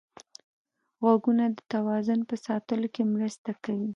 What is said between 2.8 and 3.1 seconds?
کې